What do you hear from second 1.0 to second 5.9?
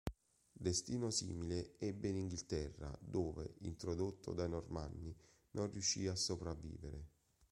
simile ebbe in Inghilterra, dove, introdotto dai normanni, non